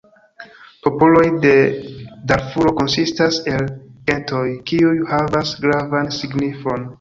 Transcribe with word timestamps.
Popoloj 0.85 1.25
de 1.43 1.51
Darfuro 2.31 2.73
konsistas 2.79 3.37
el 3.53 3.67
gentoj, 4.09 4.43
kiuj 4.73 4.97
havas 5.13 5.53
gravan 5.67 6.11
signifon. 6.19 6.89